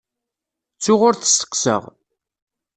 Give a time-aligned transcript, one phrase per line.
[0.75, 1.83] Ttuɣ ur t-sseqsaɣ.